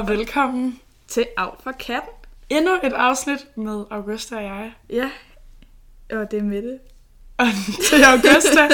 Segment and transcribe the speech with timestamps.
[0.00, 2.10] og velkommen til Out for katten.
[2.50, 4.72] endnu et afsnit med Augusta og jeg.
[4.90, 5.10] Ja,
[6.16, 6.78] og det er Mette.
[7.38, 7.46] Og
[7.90, 8.68] til Augusta.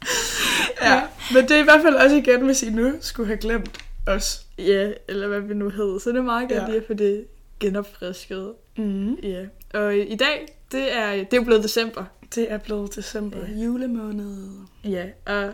[0.88, 1.02] ja,
[1.34, 4.46] men det er i hvert fald også igen, hvis I nu skulle have glemt os.
[4.58, 5.98] Ja, eller hvad vi nu hedder.
[5.98, 6.66] Så det er meget godt Ja.
[6.66, 7.26] lige at få det
[7.60, 8.52] genopfrisket.
[8.76, 9.14] Mm.
[9.14, 9.44] Ja.
[9.74, 12.04] Og i dag, det er, det er jo blevet december.
[12.34, 13.62] Det er blevet december, Ja.
[13.64, 14.48] julemåned.
[14.84, 15.52] Ja, og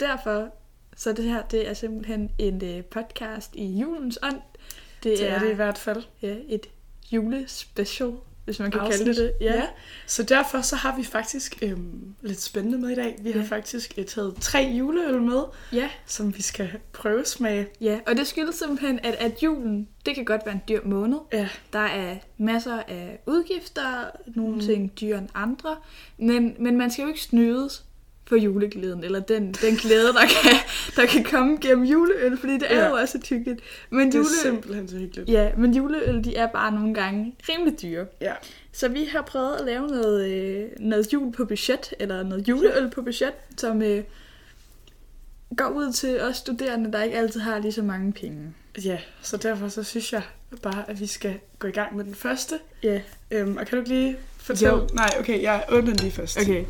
[0.00, 0.48] derfor,
[1.00, 4.40] så det her, det er simpelthen en øh, podcast i julens ånd.
[5.02, 6.02] Det, Det er, er det i hvert fald.
[6.22, 6.66] ja, et
[7.12, 8.12] julespecial,
[8.44, 8.98] hvis man kan Afsnit.
[9.06, 9.44] kalde det det.
[9.46, 9.62] Ja.
[10.06, 13.16] Så derfor så har vi faktisk øhm, lidt spændende med i dag.
[13.20, 13.46] Vi har Ja.
[13.46, 15.90] faktisk øh, taget tre juleøl med, ja.
[16.06, 17.66] som vi skal prøve smage.
[17.80, 21.18] Ja, og det skyldes simpelthen, at, at julen, det kan godt være en dyr måned.
[21.32, 24.60] Ja, Der er masser af udgifter, nogle mm.
[24.60, 25.76] ting dyrere end andre,
[26.18, 27.84] men, men man skal jo ikke snydes
[28.30, 30.52] for juleglæden, eller den, den glæde, der kan,
[30.96, 32.88] der kan komme gennem juleøl, fordi det er Ja.
[32.88, 33.60] jo også hyggeligt.
[33.90, 35.28] Men, det er jule, simpelthen så hyggeligt.
[35.28, 38.06] ja, men juleøl, de er bare nogle gange rimelig dyre.
[38.20, 38.32] Ja.
[38.72, 42.90] Så vi har prøvet at lave noget, øh, noget jul på budget, eller noget juleøl
[42.90, 44.02] på budget, som øh,
[45.56, 48.54] går ud til os studerende, der ikke altid har lige så mange penge.
[48.84, 50.22] Ja, så derfor så synes jeg
[50.62, 52.54] bare, at vi skal gå i gang med den første.
[52.82, 53.00] Ja,
[53.30, 54.74] Øhm, og kan du ikke lige fortælle?
[54.74, 54.88] Jo.
[54.94, 56.38] Nej, okay, jeg åbner den lige først.
[56.40, 56.64] okay.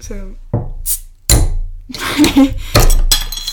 [0.00, 0.14] Så,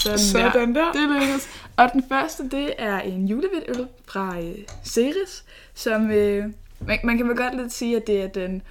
[0.04, 0.92] Sådan, sådan der.
[0.92, 1.50] Det lykkedes.
[1.78, 6.46] Og den første, det er en julehvidøl fra øh, Ceres, som øh,
[6.88, 8.62] man, man kan vel godt lidt sige, at det er den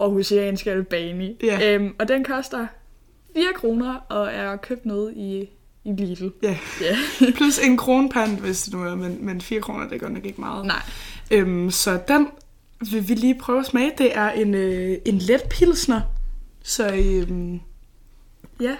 [0.00, 1.36] aarhusianske Albani.
[1.42, 1.74] Ja.
[1.74, 2.66] Øhm, og den koster
[3.34, 5.48] 4 kroner og er købt noget i,
[5.84, 6.28] i Lidl.
[6.42, 6.56] Ja.
[6.80, 6.96] Ja.
[7.36, 10.40] Plus en kronpand, hvis det nu er, men, men 4 kroner, det godt nok ikke
[10.40, 10.66] meget.
[10.66, 10.82] Nej.
[11.30, 12.28] Øhm, så den
[12.90, 13.92] vil vi lige prøve at smage.
[13.98, 16.00] Det er en, øh, en let pilsner.
[16.62, 17.60] Så øhm,
[18.60, 18.76] Ja.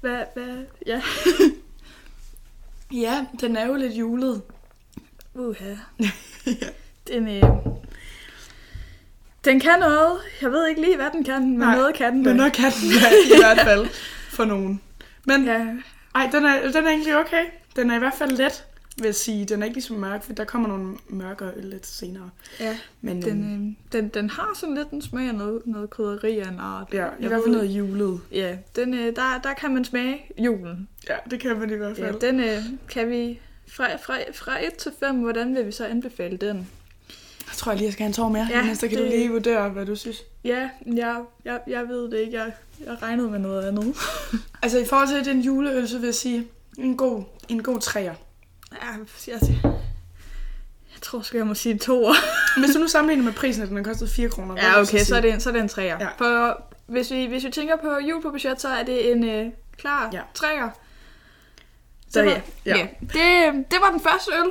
[0.00, 1.02] Hvad, hvad, ja.
[3.02, 4.42] ja, den er jo lidt julet.
[5.34, 5.74] Uha.
[7.08, 7.42] Den, øh,
[9.44, 10.20] den kan noget.
[10.42, 12.22] Jeg ved ikke lige, hvad den kan, men Nej, noget kan den.
[12.22, 13.86] Men nok kan den da, i hvert fald
[14.30, 14.80] for nogen.
[15.24, 15.66] Men Ja,
[16.14, 17.44] ej, den er, den er egentlig okay.
[17.76, 18.64] Den er i hvert fald let,
[18.96, 19.44] vil jeg sige.
[19.44, 22.30] Den er ikke lige så mørk, for der kommer nogle mørkere øl lidt senere.
[22.60, 22.78] ja.
[23.00, 26.48] Men Den, øh, den, den har sådan lidt en smag af noget, noget krydderi af
[26.48, 26.88] en art.
[26.92, 28.20] ja, i Jeg hvert fald noget julet.
[28.32, 30.88] Ja, den, øh, der, der kan man smage julen.
[31.08, 32.20] Ja, det kan man i hvert Ja, fald.
[32.20, 32.58] den øh,
[32.88, 33.40] kan vi...
[33.68, 36.56] Fra, fra, fra 1 til 5, hvordan vil vi så anbefale den?
[37.46, 38.46] Jeg tror jeg lige, jeg skal have en tår mere.
[38.50, 40.22] Ja, Ja, Næste kan det- du lige vurdere, hvad du synes.
[40.44, 42.32] Ja, jeg, jeg, jeg ved det ikke.
[42.38, 42.52] Jeg,
[42.86, 43.96] jeg regnede med noget andet.
[44.62, 46.46] Altså i forhold til den juleøl, så vil jeg sige,
[46.78, 48.14] en god, en god træer.
[48.82, 49.40] Ja, jeg,
[50.92, 52.14] jeg tror sgu, jeg må sige to år.
[52.60, 54.54] Hvis du nu sammenligner med prisen, at den har kostet 4 kroner.
[54.54, 55.22] Ja, okay, så er sige?
[55.22, 55.96] det en, så er det en træer.
[56.00, 56.08] Ja.
[56.18, 59.46] For hvis vi, hvis vi tænker på jul på budget, så er det en øh,
[59.78, 60.20] klar Ja.
[60.34, 60.68] træer.
[62.10, 62.76] Så Det var- ja, ja.
[62.78, 62.86] ja.
[63.00, 64.50] Det, det var den første øl.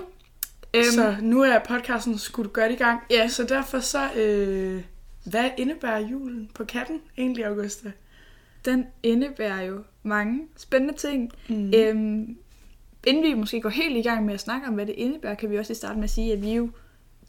[0.73, 2.99] Øhm, Så nu er podcasten skudt godt i gang.
[3.09, 3.27] Ja.
[3.27, 4.81] Så derfor så, øh,
[5.23, 7.91] hvad indebærer julen på katten egentlig, Augusta?
[8.65, 11.31] Den indebærer jo mange spændende ting.
[11.49, 11.73] Mm.
[11.75, 12.37] Øhm,
[13.05, 15.49] inden vi måske går helt i gang med at snakke om, hvad det indebærer, kan
[15.51, 16.69] vi også lige starte med at sige, at vi jo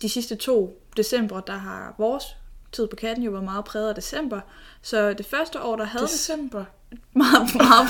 [0.03, 2.25] de sidste to december, der har vores
[2.73, 4.41] tid på katten jo været meget præget af december.
[4.83, 6.65] Så det første år, der havde vi December.
[7.13, 7.89] meget, meget,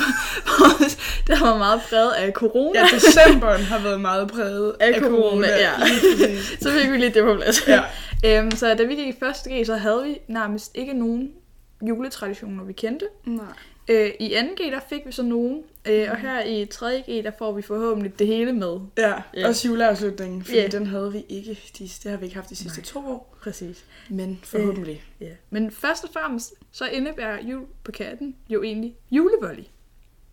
[1.27, 2.79] det var meget præget af corona.
[2.79, 5.71] Ja, decemberen har været meget præget Af corona, ja.
[5.77, 5.99] lige
[6.29, 6.59] præcis.
[6.61, 7.67] Så fik vi lige det på plads.
[7.67, 7.83] Ja.
[8.25, 11.31] øhm, så da vi gik i første G, så havde vi nærmest ikke nogen
[11.81, 13.05] juletraditioner, vi kendte.
[13.25, 13.45] Nej.
[13.89, 17.51] Øh, I 2G, der fik vi så nogen, øh, og her i 3G, der får
[17.51, 18.77] vi forhåbentlig det hele med.
[18.97, 19.47] Ja, Ja.
[19.47, 20.67] også juleafslutningen, for Ja.
[20.67, 22.85] den havde vi ikke, de, det har vi ikke haft de sidste Nej.
[22.85, 23.85] to år, Præcis.
[24.09, 25.03] men forhåbentlig.
[25.21, 25.29] Ja.
[25.49, 29.63] Men først og fremmest, så indebærer jul på katten jo egentlig julevolley.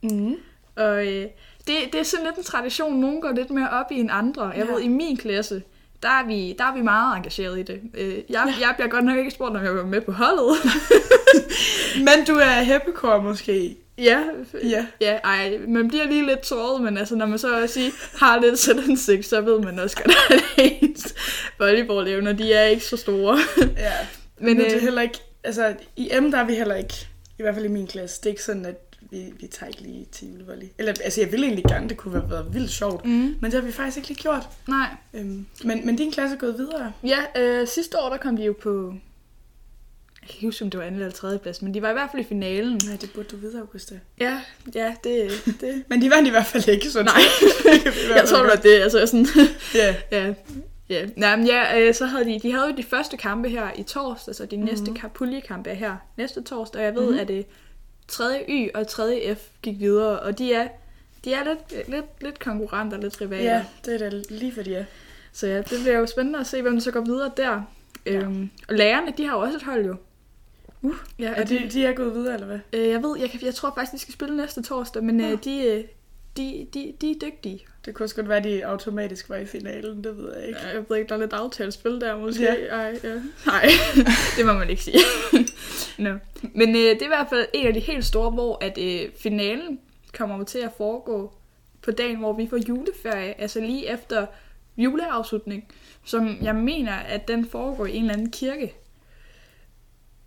[0.03, 0.35] Mm.
[0.77, 1.27] Og øh,
[1.67, 4.43] det, det er sådan lidt en tradition, nogen går lidt mere op i end andre.
[4.47, 4.73] Jeg Ja.
[4.73, 5.63] ved, i min klasse,
[6.05, 7.81] der er vi, der er vi meget engageret i det.
[7.95, 10.57] Øh, jeg, jeg bliver godt nok ikke spurgt, om jeg var med på holdet.
[12.07, 13.77] Men du er heppekor måske.
[13.99, 14.19] ja,
[14.65, 14.87] Ja.
[15.01, 18.41] ja, ej, man bliver lige lidt såret, men altså, når man så også sige, har
[18.41, 20.43] lidt selvindsigt, så ved man også godt, at
[20.83, 21.15] ens
[21.59, 23.39] volleyballevner, de er ikke så store.
[23.59, 23.93] Ja.
[24.39, 26.95] Men Men er det øh, heller ikke, altså i M der er vi heller ikke,
[27.39, 28.84] i hvert fald i min klasse, det er ikke sådan, at
[29.15, 30.67] vi, vi tager ikke lige til julevolley.
[30.79, 33.53] Eller altså jeg ville egentlig gerne, det kunne have været vildt sjovt, mm, men det
[33.55, 34.49] har vi faktisk ikke lige gjort.
[34.69, 34.89] nej.
[35.15, 36.93] Øhm, men, men din klasse er gået videre.
[37.05, 38.95] Ja, øh, sidste år, der kom de jo på...
[40.23, 41.93] Jeg kan ikke huske, om det var anden eller tredje plads, men de var i
[41.93, 42.81] hvert fald i finalen.
[42.87, 43.95] Nej, det burde du vide, Augusta.
[44.21, 44.41] Ja,
[44.75, 45.31] ja, det...
[45.61, 45.83] det.
[45.89, 47.15] Men de vandt i hvert fald ikke, så Nej,
[48.17, 48.81] jeg tror, det var det.
[48.81, 49.27] Altså sådan...
[49.75, 49.95] Ja.
[50.13, 50.35] ja,
[50.89, 51.07] ja.
[51.17, 53.83] Nej, men ja, øh, så havde de, de havde jo de første kampe her i
[53.83, 54.65] torsdag, så de Mhm.
[54.67, 55.11] næste mm-hmm.
[55.15, 57.09] puljekampe er her næste torsdag, og jeg ved, Mhm.
[57.11, 57.21] mm-hmm.
[57.23, 57.47] at det
[58.09, 58.45] 3.
[58.49, 59.35] Y og 3.
[59.35, 60.69] F gik videre, og de er
[61.25, 63.45] de er lidt, lidt, lidt konkurrenter, lidt rivaler.
[63.55, 64.85] Ja, det er da lige for de er.
[65.33, 67.63] Så ja, det bliver jo spændende at se, hvem der så går videre der.
[68.07, 68.13] Ja.
[68.13, 69.97] Øhm, og lærerne, de har jo også et hold jo.
[70.83, 72.59] Uh, ja, er de, det- de er gået videre, eller hvad?
[72.73, 75.25] Øh, jeg ved, jeg, kan, jeg tror faktisk, de skal spille næste torsdag, men Nå.
[75.25, 75.85] øh, de, øh,
[76.37, 77.61] de, de, de er dygtige.
[77.85, 80.61] Det kunne også godt være, at de automatisk var i finalen, det ved jeg ikke.
[80.63, 82.43] Ja, Jeg ved ikke, der er lidt aftalespil der måske.
[82.43, 82.55] Ja.
[82.55, 83.15] Ej, ja.
[83.47, 83.67] Nej,
[84.37, 84.99] det må man ikke sige.
[86.05, 86.19] no.
[86.55, 89.13] Men øh, det er i hvert fald en af de helt store, hvor at øh,
[89.19, 89.81] finalen
[90.15, 91.33] kommer til at foregå
[91.83, 94.27] på dagen, hvor vi får juleferie, altså lige efter
[94.77, 95.65] juleafslutning,
[96.05, 98.75] som jeg mener, at den foregår i en eller anden kirke.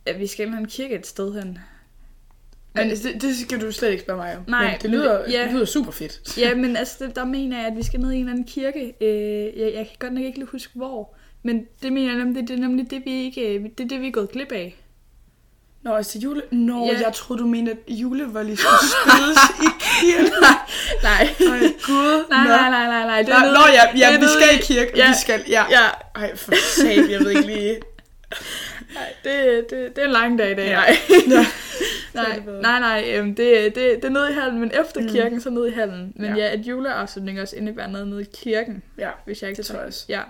[0.05, 1.59] At vi skal en eller anden kirke et sted hen.
[2.77, 4.43] Men det, det skal du slet ikke spørge mig om.
[4.47, 5.43] Nej, Men det men lyder, det- ja.
[5.43, 6.37] det lyder super fedt.
[6.37, 8.45] Ja, men altså, det, der mener jeg, at vi skal ned i en eller anden
[8.47, 8.93] kirke.
[9.01, 11.15] Øh, jeg, jeg kan godt nok ikke lige huske, hvor.
[11.43, 13.87] Men det mener jeg nemlig, det, det er nemlig det, vi ikke, øh, det, er
[13.87, 14.75] det, vi er gået glip af.
[15.83, 16.41] Nå, altså jule...
[16.51, 16.99] Nå, Ja.
[17.01, 19.67] jeg troede, du mente, at julevolley skulle spilles i
[20.01, 20.33] kirken.
[21.03, 21.21] Nej.
[21.39, 22.25] Ej, gud.
[22.29, 22.49] Nej, Nå.
[22.49, 23.19] nej, nej, nej, nej.
[23.19, 24.91] Det Nå, er nede- nå, ja, ja vi skal i- i kirke.
[24.95, 25.07] Ja.
[25.07, 25.63] Vi skal, ja.
[25.71, 25.85] Ja,
[26.15, 27.75] Ej, for sat, jeg ved ikke lige.
[28.99, 30.67] nej, det, det, det er en lang dag i dag.
[30.67, 30.81] Ja.
[31.27, 31.43] Nej,
[32.23, 32.61] er nej, bedre.
[32.61, 35.09] nej, nej øhm, det, det, det er nede i hallen, men efter Mm.
[35.09, 36.13] kirken, så nede i hallen.
[36.15, 36.35] Men Ja.
[36.45, 39.77] ja, at juleafslutning også indebærer noget nede i kirken, Ja, hvis jeg ikke det tror
[39.77, 40.05] jeg også.
[40.09, 40.21] Ja.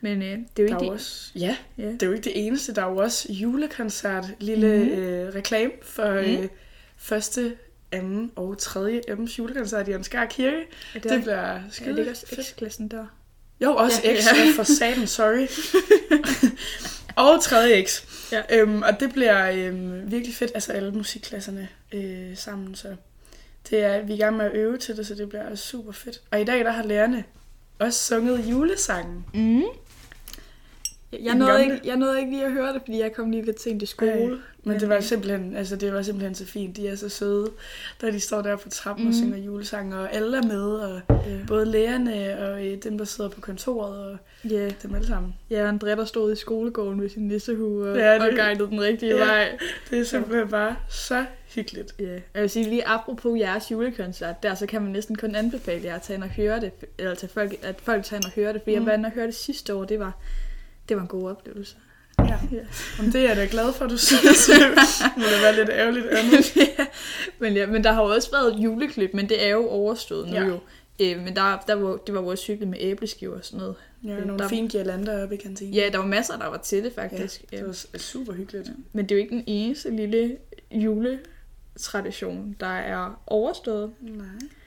[0.00, 0.90] Men øh, det er jo ikke er det.
[0.90, 1.82] også, ja, Ja.
[1.86, 2.74] det er jo ikke det eneste.
[2.74, 4.88] Der er jo også julekoncert, lille Mhm.
[4.88, 6.42] øh, reklame for Mhm.
[6.42, 6.48] øh,
[6.98, 7.52] første,
[7.92, 10.56] anden og tredje M's julekoncert i Ansgar Kirke.
[10.94, 12.26] Er Det, det, bliver er skide det ikke også.
[12.42, 13.04] X-klassen der?
[13.60, 14.50] Jo, også Ja, X, ja.
[14.56, 15.46] for satan, sorry.
[17.18, 18.02] og tredje X.
[18.32, 18.42] Ja.
[18.50, 22.88] Øhm, og det bliver øhm, virkelig fedt, altså alle musikklasserne øh, sammen, så
[23.70, 25.92] det er, vi er i gang med at øve til det, så det bliver super
[25.92, 26.20] fedt.
[26.30, 27.24] Og i dag, der har lærerne
[27.78, 29.24] også sunget julesangen.
[29.34, 29.62] Mm.
[31.12, 33.60] Jeg, nåede ikke, jeg nåede ikke lige at høre det, fordi jeg kom lige lidt
[33.62, 34.10] sent i skole.
[34.12, 36.76] Ej, Men det var simpelthen, altså det var simpelthen så fint.
[36.76, 37.50] De er så søde,
[38.02, 39.08] da de står der på trappen mm.
[39.10, 39.22] og Mhm.
[39.24, 41.14] synger julesange, og alle er med, og Ja,
[41.46, 44.16] både lærerne og øh, dem, der sidder på kontoret, og
[44.50, 44.70] ja.
[44.82, 45.34] dem alle sammen.
[45.50, 48.80] ja André, der stod i skolegården med sin nissehue og, Ja, det- og guidede den
[48.80, 49.24] rigtige Ja.
[49.24, 49.58] vej.
[49.90, 51.94] Det er simpelthen bare så hyggeligt.
[52.00, 52.04] Ja.
[52.34, 55.94] Jeg vil sige lige apropos jeres julekoncert, der så kan man næsten kun anbefale jer
[55.94, 58.52] at tage ind og høre det, eller til folk, at folk tager ind og høre
[58.52, 58.80] det, fordi mm.
[58.82, 58.86] Mm.
[58.86, 60.12] jeg var inde og høre det sidste år, det var,
[60.88, 61.76] det var en god oplevelse.
[62.18, 62.38] Ja.
[62.52, 62.58] Ja.
[62.98, 64.46] Om det er jeg da glad for, du synes.
[64.46, 64.60] det
[65.16, 66.56] må da være lidt ærgerligt andet.
[66.56, 66.86] ja.
[67.38, 70.28] Men, ja, men der har jo også været et juleklip, men det er jo overstået
[70.28, 70.44] nu Ja.
[70.44, 70.58] jo.
[71.00, 73.74] Øh, men der, der var, det var vores cykel med æbleskiver og sådan noget.
[74.04, 75.74] Ja, Der- nogle fine girlander oppe i kantinen.
[75.74, 77.50] Ja, der var masser, der var til det ja faktisk.
[77.50, 78.68] det var s- super hyggeligt.
[78.92, 80.36] Men det er jo ikke den eneste lille
[80.70, 83.92] juletradition, der er overstået.
[84.00, 84.26] Nej,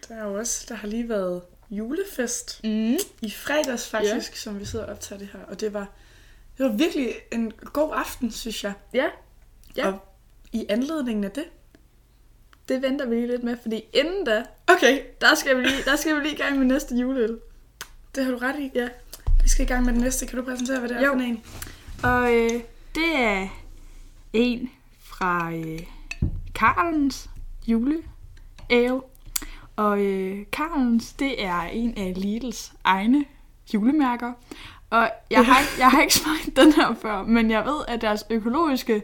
[0.09, 2.93] der er jo også, der har lige været julefest Mm.
[3.21, 5.39] i fredags faktisk, som vi sidder og optager det her.
[5.47, 5.89] Og det var,
[6.61, 8.73] det var virkelig en god aften, synes jeg.
[8.93, 9.05] Ja,
[9.77, 9.87] Ja.
[9.87, 9.99] Og
[10.51, 11.43] i anledningen af det.
[12.69, 15.95] det venter vi lige lidt med, fordi inden da, Okay, der skal vi lige, der
[15.95, 17.39] skal vi lige i gang med næste juleøl.
[18.15, 18.71] det har du ret i.
[18.75, 18.87] Ja.
[19.43, 20.25] Vi skal i gang med den næste.
[20.25, 21.13] Kan du præsentere, hvad det er Jo.
[21.13, 21.43] for en?
[22.03, 22.51] Og øh,
[22.95, 23.47] det er
[24.33, 24.71] en
[25.03, 25.79] fra øh,
[26.55, 27.29] Karlens
[27.67, 29.03] juleæve.
[29.75, 33.25] Og øh, Karlens, det er en af Lidls egne
[33.73, 34.33] julemærker.
[34.91, 38.01] Og jeg har, ikke- jeg har ikke smagt den her før, men jeg ved, at
[38.01, 39.03] deres økologiske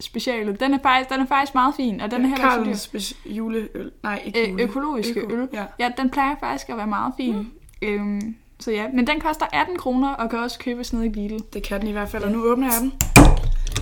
[0.00, 3.14] speciale, den er faktisk, den er faktisk meget fin, og den er heller ikke så
[3.26, 3.30] dyr.
[3.32, 3.90] Juleøl.
[4.02, 4.62] Nej, ikke Øh, jule.
[4.62, 5.32] økologiske Øko.
[5.34, 5.48] øl.
[5.52, 5.64] Ja.
[5.78, 7.36] Ja, den plejer faktisk at være meget fin.
[7.36, 7.46] Mm.
[7.82, 11.42] Øhm, så ja, men den koster 18 kroner og kan også købes nede i Lidl.
[11.52, 12.92] Det kan den i hvert fald, og nu åbner jeg den.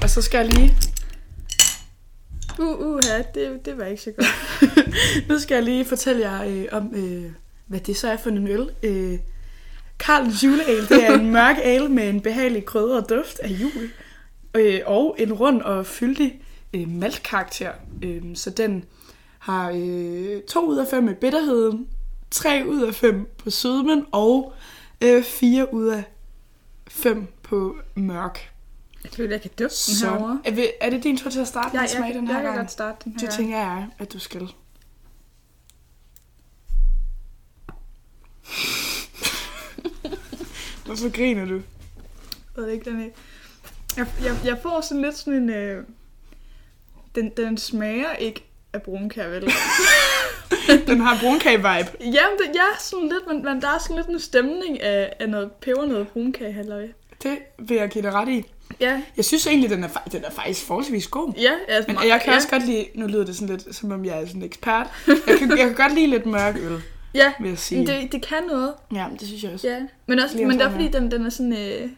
[0.03, 0.77] Og så skal jeg lige,
[2.59, 4.27] Uh, uh, ja, det, det var ikke så godt.
[5.29, 7.31] nu skal jeg lige fortælle jer øh, om, øh,
[7.67, 8.71] hvad det så er for en øl.
[8.83, 9.19] Øh,
[9.99, 13.91] Karlens juleale, det er en mørk ale med en behagelig krydret duft af jul.
[14.55, 16.41] Øh, og en rund og fyldig
[16.75, 17.71] øh, maltkarakter.
[18.03, 18.85] Øh, så den
[19.39, 21.87] har øh, 2 ud af 5 i bitterheden,
[22.31, 24.53] 3 ud af 5 på sødmen, og
[25.05, 26.05] øh, 4 ud af
[26.89, 28.51] 5 på mørk.
[29.05, 30.41] Jeg føler, jeg kan dufte den Så herovre.
[30.45, 32.27] er, vi- er det din tur til at starte med Ja, at smage jeg, den
[32.29, 32.59] jeg her kan gang?
[32.59, 33.19] godt starte den her.
[33.27, 34.49] Det tænker jeg, at du skal.
[40.87, 41.55] Hvorfor griner du?
[42.57, 43.09] Jeg ved ikke, den er...
[43.97, 45.51] Jeg, jeg, jeg får sådan lidt sådan en...
[45.51, 45.85] Øh...
[47.15, 49.43] Den, den smager ikke af brunkær, vel?
[50.87, 51.91] Den har brunkage-vibe.
[52.01, 55.29] Jamen, det, ja, sådan lidt, men, men der er sådan lidt en stemning af, af
[55.29, 56.89] noget peber, noget brunkage, halløj.
[57.23, 58.45] Det vil jeg give dig ret i.
[58.81, 61.33] Ja, Jeg synes egentlig, den er, den er faktisk forholdsvis god.
[61.39, 63.91] ja, altså, Men jeg kan ja, også godt lide, nu lyder det sådan lidt, som
[63.93, 64.87] om jeg er sådan en ekspert.
[65.07, 66.83] Jeg kan, jeg kan godt lide lidt mørk øl,
[67.15, 67.87] Ja, vil jeg sige.
[67.87, 68.75] det, det kan noget.
[68.93, 69.69] Ja, det synes jeg også.
[69.69, 71.53] Ja, men, også, Lige men det er fordi, den, den er sådan...
[71.53, 71.91] Øh...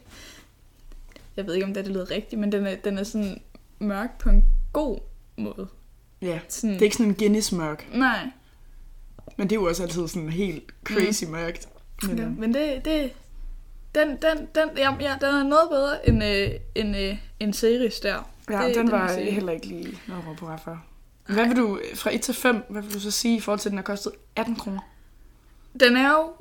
[1.37, 3.41] Jeg ved ikke, om det, er, det lyder rigtigt, men den er, den er sådan
[3.79, 4.99] mørk på en god
[5.37, 5.69] måde.
[6.23, 6.75] Ja, Sådan...
[6.75, 7.88] det er ikke sådan en Guinness mørk.
[7.95, 8.29] Nej.
[9.37, 11.31] Men det er jo også altid sådan helt crazy mm.
[11.31, 11.69] mørkt.
[12.03, 13.12] Men, Ja, øh, men det, det
[13.95, 18.00] den, den, den, ja, ja, den er noget bedre end, øh, end, øh, end Ceres
[18.00, 18.31] der.
[18.50, 19.31] ja, det, den må var sige.
[19.31, 20.85] heller ikke lige noget på for.
[21.27, 23.69] Hvad vil du, fra 1 til 5, hvad vil du så sige i forhold til,
[23.69, 24.81] at den har kostet 18 kroner?
[25.81, 26.33] Den er jo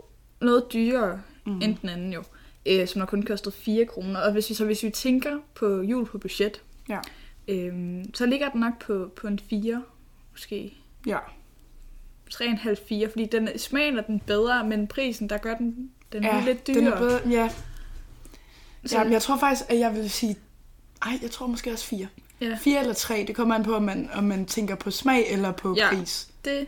[0.42, 1.62] noget dyrere Mm.
[1.62, 2.24] end den anden jo,
[2.66, 4.20] øh, som har kun kostet 4 kroner.
[4.20, 7.00] Og hvis vi så hvis vi tænker på jul på budget, Ja.
[7.48, 9.84] øhm, så ligger den nok på, på en 4,
[10.32, 10.74] måske
[11.08, 11.18] Ja.
[12.34, 16.68] 3,5-4, fordi den smagen er den bedre, men prisen, der gør den, den ja, lidt
[16.68, 16.80] dyrere.
[16.80, 17.20] den er bedre.
[17.30, 17.50] Ja.
[18.86, 20.36] Så, ja, men jeg tror faktisk, at jeg vil sige,
[21.02, 22.08] ej, jeg tror måske også 4.
[22.42, 25.32] ja, 4 eller 3, det kommer an på, om man, om man tænker på smag
[25.32, 25.90] eller på Ja.
[25.96, 26.30] pris.
[26.46, 26.68] det,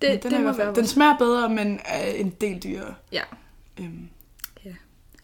[0.00, 2.94] Men det, den, det er må være den smager bedre, men er en del dyrere.
[3.12, 3.22] Ja.
[3.80, 4.08] Øhm.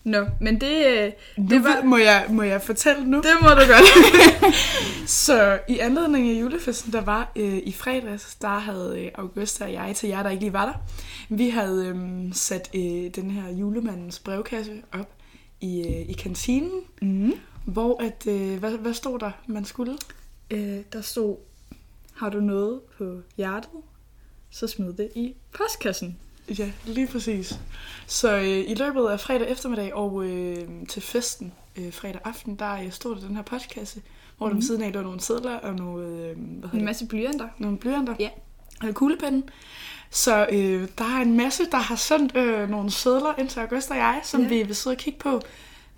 [0.04, 1.74] Nå, men det, øh, Nu det var...
[1.74, 1.82] var...
[1.82, 3.16] må, jeg, må jeg fortælle nu?
[3.16, 4.54] Det må du godt.
[5.10, 9.72] Så i anledning af julefesten, der var øh, i fredags, der havde øh, Augusta og
[9.72, 10.74] jeg, til jer, der ikke lige var der,
[11.36, 12.82] vi havde øh, sat øh,
[13.14, 15.14] den her julemandens brevkasse op
[15.60, 17.32] i, øh, i kantinen, mm.
[17.64, 19.96] hvor at, øh, hvad, hvad stod der, man skulle?
[20.50, 21.36] øh, der stod,
[22.14, 23.70] har du noget på hjertet,
[24.50, 26.16] så smid det i postkassen.
[26.58, 27.58] Ja, lige præcis.
[28.06, 32.72] Så øh, i løbet af fredag eftermiddag og øh, til festen øh, fredag aften, der
[32.72, 34.02] øh, stod der den her postkasse,
[34.38, 36.82] hvor der ved siden af lå nogle sædler og nogle, øh, hvad En hedder det?
[36.82, 37.48] masse blyanter.
[37.58, 38.28] nogle blyanter Ja.
[38.82, 39.42] og kuglepenne.
[40.10, 43.90] Så øh, der er en masse, der har sendt øh, nogle sædler ind til August
[43.90, 44.48] og jeg, som Ja.
[44.48, 45.40] vi vil sidde og kigge på.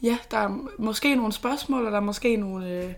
[0.03, 2.93] Ja, der er måske nogle spørgsmål, og der er måske nogle, øh,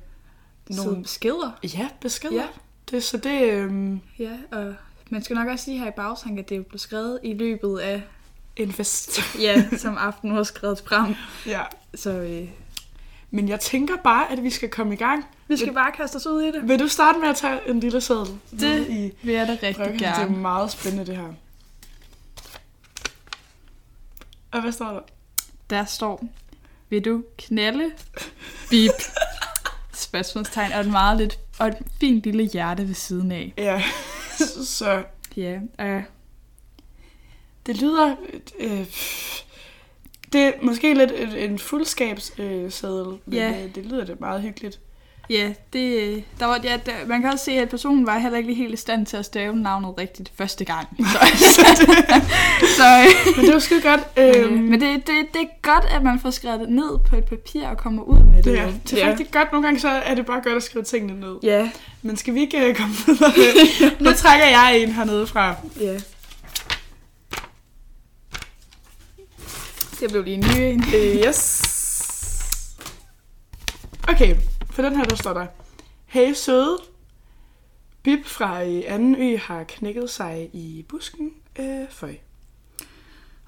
[0.69, 1.59] Nogle nogle beskeder.
[1.79, 2.35] ja, beskeder.
[2.35, 2.47] Ja.
[2.91, 4.75] Det, så det, øh, Ja, og
[5.11, 7.79] man skal nok også sige her i bagtanke, at det er blevet skrevet i løbet
[7.79, 8.03] af,
[8.57, 9.21] en fest.
[9.41, 11.15] ja, som aften har skrevet frem.
[11.47, 11.61] ja.
[11.95, 12.49] Så øh,
[13.31, 15.25] Men jeg tænker bare, at vi skal komme i gang.
[15.49, 16.69] vi skal bare kaste os ud i det.
[16.69, 18.39] Vil du starte med at tage en lille sædel?
[18.51, 19.99] Det i vil jeg da rigtig brevkassen?
[19.99, 20.37] Det er gerne.
[20.37, 21.33] meget spændende, det her.
[24.53, 25.01] Og hvad står der?
[25.71, 26.25] Der står,
[26.91, 27.91] vil du knalde?
[28.71, 28.91] Bip.
[29.93, 33.55] Spørgsmålstegn og et meget lidt, og et fint lille hjerte ved siden af.
[33.59, 33.83] Ja,
[34.79, 35.05] så
[35.37, 36.03] Ja, øh,
[37.67, 38.17] Det lyder...
[38.61, 38.87] Øh,
[40.33, 43.65] det er måske lidt en, en fuldskabssadel, øh, men Ja.
[43.65, 44.81] øh, det lyder da meget hyggeligt.
[45.31, 48.55] Ja, det, der var, ja der, man kan også se, at personen var heller ikke
[48.55, 50.89] helt i stand til at stave navnet rigtigt første gang.
[51.39, 51.67] Så,
[52.77, 54.01] så, øh, Men det var skide godt.
[54.17, 57.17] øh, Øhm, men det, det, det er godt, at man får skrevet det ned på
[57.17, 58.45] et papir og kommer ud med det.
[58.45, 59.53] det, er, det er rigtig godt.
[59.53, 61.37] Nogle gange så er det bare godt at skrive tingene ned.
[61.43, 61.71] Ja,
[62.03, 63.33] Men skal vi ikke øh, komme videre?
[64.05, 65.55] nu trækker jeg en hernede fra.
[65.81, 65.99] ja.
[70.01, 70.85] Det blev lige en ny en.
[70.95, 71.63] Øh, yes.
[74.09, 74.37] Okay,
[74.75, 75.47] for den her der står der.
[76.07, 76.79] Hey søde.
[78.03, 81.31] Bip fra øh, anden ø har knækket sig i busken.
[81.59, 82.15] Øh, føj.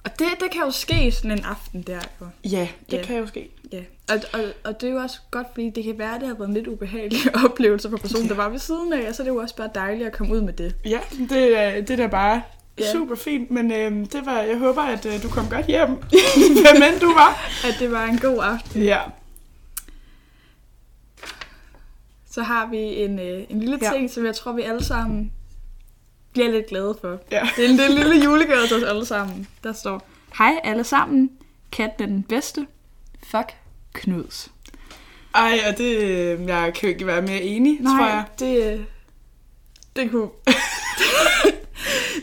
[0.04, 2.00] Og det, det kan jo ske sådan en aften der.
[2.20, 2.26] Jo.
[2.44, 3.02] Ja, det Ja.
[3.02, 3.50] kan jo ske.
[3.72, 6.28] Ja, og, og, og det er jo også godt, fordi det kan være, at det
[6.28, 9.22] har været en lidt ubehagelig oplevelse for personen, der var ved siden af, og så
[9.22, 10.74] er det jo også bare dejligt at komme ud med det.
[10.84, 12.42] Ja, det er, det er da bare
[12.78, 12.92] ja.
[12.92, 15.88] super fint, men øh, det var, jeg håber, at øh, du kom godt hjem,
[16.62, 17.50] hvem end du var.
[17.64, 18.82] At det var en god aften.
[18.82, 19.00] Ja.
[22.36, 23.90] Så har vi en, øh, en lille Ja.
[23.92, 25.32] ting, som jeg tror, vi alle sammen
[26.32, 27.18] bliver lidt glade for.
[27.30, 27.48] ja.
[27.56, 29.48] Det er en, det er en lille julegave til os alle sammen.
[29.64, 31.30] Der står, Hej alle sammen,
[31.72, 32.66] katten er den bedste.
[33.26, 33.54] Fuck
[33.92, 34.50] Knuds.
[35.34, 37.96] Ej, og det, øh, jeg kan jo ikke være mere enig, Nej.
[37.98, 38.24] tror jeg.
[38.38, 38.80] det, øh,
[39.96, 40.28] det kunne...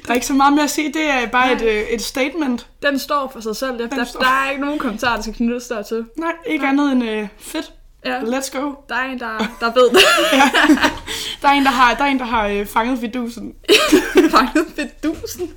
[0.03, 1.55] Der er ikke så meget mere at sige, det er bare Nej.
[1.55, 2.67] et, øh, et statement.
[2.81, 3.77] Den står for sig selv.
[3.79, 6.05] Der, der, står- der er ikke nogen kommentar, der skal knyttes der til.
[6.17, 6.69] Nej, ikke Nej.
[6.71, 7.73] andet end øh, fedt.
[8.05, 8.73] Ja, Let's go.
[8.89, 9.99] der er en, der, der ved det.
[11.41, 13.53] Der er en, der har, der er en, der har øh, fanget fidusen.
[14.31, 15.51] fanget fedusen.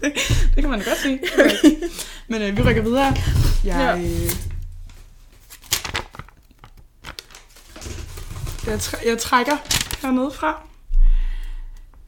[0.54, 1.20] Det kan man godt sige.
[2.28, 3.14] Men øh, vi rykker videre.
[3.64, 4.30] Jeg, øh,
[8.66, 9.56] jeg, tr- jeg trækker
[10.02, 10.62] hernede fra.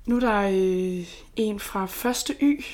[0.06, 2.64] Nu er der øh, en fra første Y,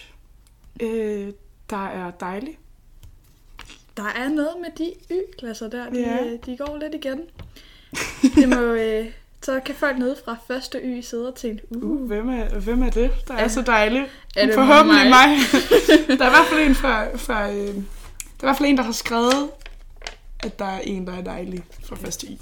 [0.82, 1.32] øh,
[1.70, 2.58] der er dejlig.
[3.96, 5.90] Der er noget med de Y-klasser der.
[5.90, 6.24] De, Ja.
[6.24, 6.36] ja.
[6.46, 7.20] de går lidt igen.
[8.36, 9.06] Det må, øh,
[9.42, 12.82] så kan folk nede fra første Y sidde og tænke, uh, Uh, hvem er, hvem
[12.82, 14.06] er det, der er, Er- så dejlig?
[14.36, 15.28] er det Forhåbentlig mig?
[15.28, 16.18] mig.
[16.18, 18.76] der er i hvert fald en fra, fra øh, der er i hvert fald en,
[18.76, 19.50] der har skrevet,
[20.44, 22.40] at der er en, der er dejlig fra første I.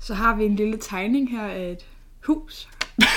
[0.00, 1.86] Så har vi en lille tegning her af et
[2.26, 2.68] hus.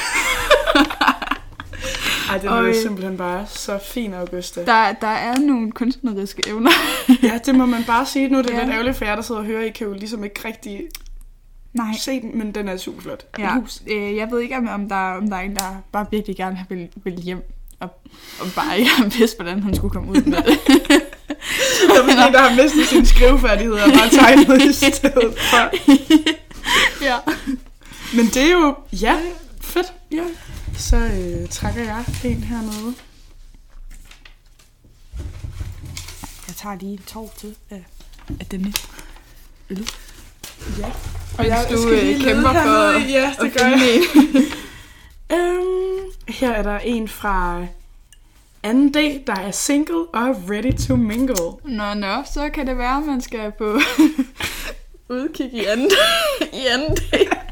[2.30, 4.66] Ej, er jo øh, simpelthen bare så fin, Augusta.
[4.66, 6.72] Der, der er nogle kunstneriske evner.
[7.24, 8.28] Ja, det må man bare sige.
[8.30, 8.60] Nu er det Ja.
[8.64, 9.64] lidt ærgerligt for jer, der sidder og hører.
[9.64, 10.82] I kan jo ligesom ikke rigtig
[11.74, 11.86] Nej.
[12.00, 13.26] se den, men den er super flot.
[13.40, 13.56] Ja,
[13.92, 16.66] øh, jeg ved ikke, om, om, der, om der er en, der bare virkelig gerne
[16.70, 17.44] vil, vil hjem.
[17.80, 17.90] Og,
[18.40, 20.60] og bare ikke har vidst, hvordan han skulle komme ud med det.
[21.88, 25.72] Der er en, der har mistet sine skrivefærdigheder og bare tegnet i stedet for.
[27.10, 27.16] ja.
[28.16, 29.16] Men det er jo, ja,
[29.62, 29.94] fedt.
[30.12, 30.24] Ja.
[30.78, 32.96] Så øh, trækker jeg en hernede.
[36.48, 37.84] Jeg tager lige en tår til af,
[38.40, 38.74] af denne
[39.70, 39.90] øl.
[40.80, 40.92] Ja.
[41.38, 43.00] Og jeg, du skal øh, lige kæmper for.
[43.10, 44.02] Ja, det at gør jeg.
[45.32, 47.66] Øhm, her er der en fra
[48.68, 51.36] 2D, der er single og ready to mingle.
[51.64, 53.64] Nå, nå, så kan det være, at man skal på
[55.16, 55.92] udkig i anden,
[56.54, 57.45] i anden dag.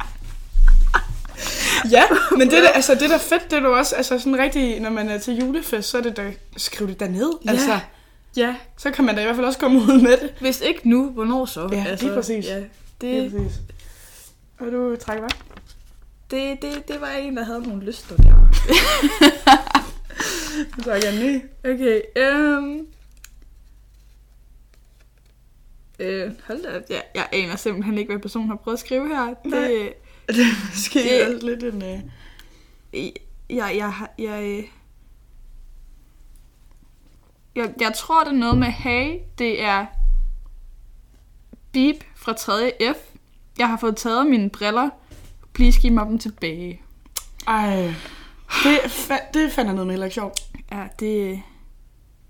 [1.91, 2.03] Ja,
[2.37, 4.79] men det, der, altså, det der er fedt, det er jo også altså, sådan rigtig,
[4.79, 7.31] når man er til julefest, så er det da, skriv det derned.
[7.45, 7.51] Ja.
[7.51, 7.79] Altså,
[8.35, 10.33] Ja, så kan man da i hvert fald også komme ud med det.
[10.39, 11.61] hvis ikke nu, hvornår så?
[11.61, 12.45] Altså, Ja, lige præcis.
[12.45, 12.63] Ja, Ja,
[13.01, 13.59] det, præcis.
[14.59, 15.29] Og du trækker hvad?
[16.31, 18.49] det, det, det var en, der havde nogle lyster der.
[20.77, 21.41] Du trækker en ny.
[21.73, 22.87] Okay, øhm...
[25.99, 26.81] Øh, hold da, op.
[26.89, 29.33] jeg, jeg aner simpelthen ikke, hvad personen har prøvet at skrive her.
[29.45, 29.93] Nej.
[30.35, 31.81] Det, er måske Det- også lidt en...
[31.83, 31.99] Øh...
[33.49, 34.63] jeg, jeg, jeg, øh,
[37.55, 39.85] jeg, jeg tror, det er noget med, hey, det er
[41.71, 42.71] beep fra 3.
[42.93, 42.97] F.
[43.57, 44.89] Jeg har fået taget mine briller.
[45.53, 46.81] Please give mig dem tilbage.
[47.47, 47.93] Ej,
[48.63, 50.39] det, fa- det fandt jeg noget med heller ikke sjovt.
[50.71, 51.41] Ja, det,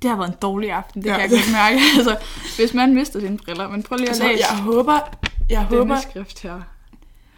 [0.01, 1.01] det har været en dårlig aften.
[1.03, 1.13] Det Ja.
[1.13, 1.79] kan jeg godt mærke.
[1.97, 2.17] Altså,
[2.55, 3.69] hvis man mister sine briller.
[3.69, 4.99] Men prøv lige at Altså, læse jeg håber,
[5.49, 6.61] jeg håber, skrift her.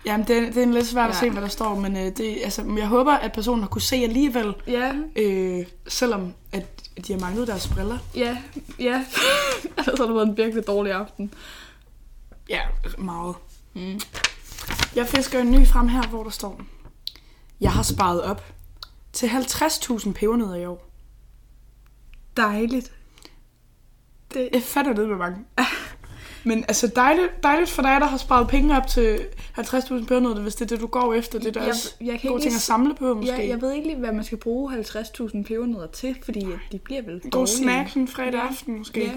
[0.06, 1.20] Jamen det, er- det er lidt svært at Ja.
[1.20, 3.96] se, hvad der står, men øh, det, altså, jeg håber, at personen har kunne se
[3.96, 6.66] alligevel, Ja, øh, selvom at,
[6.98, 7.98] at de har manglet deres briller.
[8.16, 8.38] ja,
[8.80, 9.06] ja.
[9.78, 11.34] Ellers har det været en virkelig dårlig aften.
[12.50, 12.62] Ja,
[12.98, 13.36] meget.
[13.74, 14.00] Mm.
[14.96, 16.62] Jeg fisker en ny frem her, hvor der står,
[17.62, 18.44] jeg har sparet op
[19.14, 20.90] til 50.000 pebernødder i år.
[22.38, 22.92] Dejligt.
[24.34, 25.38] Det, Jeg fatter det med mange.
[26.46, 29.20] Men altså dejligt, dejligt for dig, der har sparet penge op til
[29.58, 31.40] 50.000 pebernødder, hvis det er det, du går efter.
[31.40, 33.36] Det er jeg, også jeg kan gode ting lige at samle på, måske.
[33.36, 37.02] Ja, jeg ved ikke lige, hvad man skal bruge 50.000 pebernødder til, fordi de bliver
[37.02, 37.56] vel En god dårlige.
[37.56, 38.48] snack sådan fredag Ja.
[38.48, 39.00] aften, måske.
[39.06, 39.12] Ja,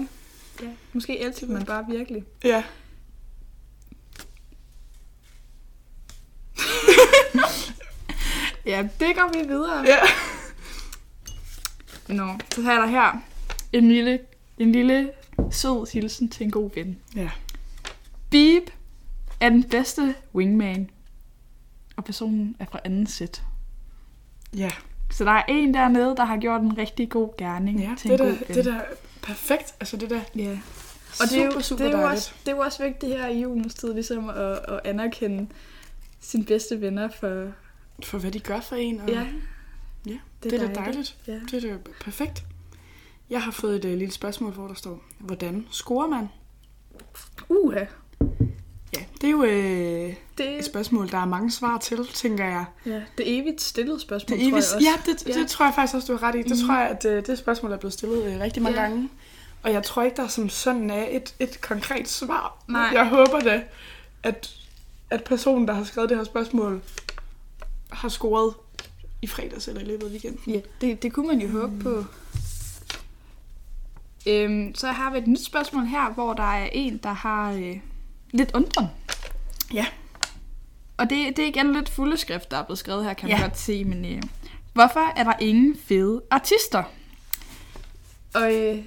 [0.61, 0.67] ja.
[0.93, 2.23] Måske elsker man bare virkelig.
[2.43, 2.63] ja.
[8.65, 9.79] Ja, det går vi videre.
[9.85, 9.97] ja.
[12.07, 13.21] Nå, så er der her
[13.73, 14.19] en lille,
[14.57, 15.09] en lille
[15.51, 16.97] sød hilsen til en god ven.
[17.15, 17.29] Ja.
[18.29, 18.63] Beep
[19.39, 20.89] er den bedste wingman,
[21.95, 23.43] og personen er fra anden sæt.
[24.55, 24.71] Ja,
[25.11, 28.19] Så der er en dernede, der har gjort en rigtig god gerning ja til det,
[28.21, 28.55] en er god ven.
[28.57, 28.79] det er da
[29.21, 29.73] perfekt.
[29.79, 30.43] Altså det der Ja.
[31.13, 32.17] super, Og det er, jo, super det, er jo dejligt.
[32.17, 34.35] også, det er jo også vigtigt her i julens tid, ligesom at,
[34.67, 35.47] at anerkende
[36.19, 37.51] sine bedste venner for...
[38.03, 39.01] For hvad de gør for en.
[39.01, 39.25] Og, Ja,
[40.05, 41.17] ja det, det er da dejligt.
[41.27, 41.39] Ja.
[41.51, 42.43] Det er da perfekt.
[43.29, 46.29] Jeg har fået et uh, lille spørgsmål, hvor der står, hvordan scorer man?
[47.49, 47.83] Uha.
[48.97, 52.65] Ja, det er jo øh, Det, et spørgsmål, der er mange svar til, tænker jeg.
[52.85, 54.89] ja, det er evigt stillet spørgsmål, Det tror evigt, jeg også.
[55.07, 55.39] ja, det, Ja.
[55.41, 56.37] det tror jeg faktisk også, du har ret i.
[56.37, 56.67] Det Mhm.
[56.67, 58.85] tror jeg, at øh, det spørgsmål er blevet stillet øh, rigtig mange Ja.
[58.87, 59.09] gange.
[59.63, 62.63] Og jeg tror ikke, der som sådan er et, et konkret svar.
[62.67, 62.89] Nej.
[62.93, 63.61] Jeg håber det,
[64.23, 64.55] at,
[65.09, 66.81] at personen, der har skrevet det her spørgsmål,
[67.89, 68.53] har scoret
[69.21, 70.53] i fredags eller i løbet af weekenden.
[70.53, 72.05] Ja, det, det kunne man jo håbe på.
[74.27, 77.77] Øhm, så har vi et nyt spørgsmål her, hvor der er en, der har øh,
[78.31, 78.87] lidt undren.
[79.73, 79.85] Ja.
[80.97, 83.37] Og det, det er igen lidt fulde skrift, der er blevet skrevet her, kan man
[83.37, 83.43] Ja.
[83.43, 83.83] godt se.
[83.83, 84.21] Men øh,
[84.73, 86.83] hvorfor er der ingen fede artister?
[88.35, 88.83] Og øh,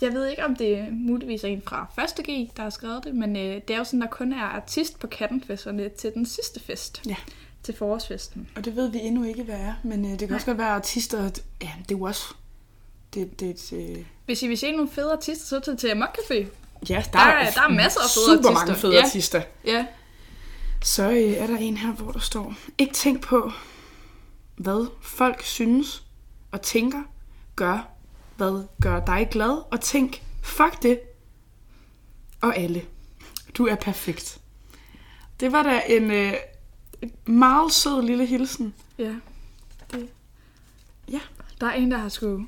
[0.00, 2.24] jeg ved ikke, om det er muligvis er en fra 1.
[2.26, 4.98] G, der har skrevet det, men øh, det er jo sådan, der kun er artist
[4.98, 7.02] på Kattenfesterne til den sidste fest.
[7.06, 7.16] Ja.
[7.62, 8.48] Til forårsfesten.
[8.56, 9.72] Og det ved vi endnu ikke, hvad er.
[9.82, 10.34] Men øh, det kan Nej.
[10.34, 11.22] også godt være artister.
[11.62, 12.34] Ja, det er jo også...
[13.14, 16.18] Det, det, det, øh, Hvis I vil se nogle fede artister, så tag til Amok
[16.18, 16.34] Café.
[16.88, 18.50] ja, Der er- der er masser af fede super artister.
[18.66, 19.04] mange fede Ja.
[19.04, 19.42] artister.
[19.64, 19.86] Ja.
[20.82, 23.52] Så øh, er der en her, hvor der står, ikke tænk på,
[24.56, 26.02] hvad folk synes
[26.52, 27.02] og tænker,
[27.56, 27.88] gør,
[28.36, 31.00] hvad gør dig glad, og tænk, fuck det,
[32.40, 32.84] og alle.
[33.54, 34.40] Du er perfekt.
[35.40, 36.32] Det var da en øh,
[37.26, 38.74] meget sød lille hilsen.
[38.98, 39.14] Ja.
[39.90, 40.08] Det.
[41.12, 41.20] Ja.
[41.60, 42.46] Der er en, der har skulle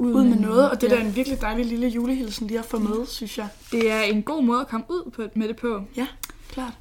[0.00, 0.94] Ud med noget, og det ja.
[0.94, 3.48] der er en virkelig dejlig lille julehilsen lige at få med, synes jeg.
[3.72, 5.82] Det er en god måde at komme ud på, med det på.
[5.96, 6.06] Ja,
[6.48, 6.72] klart.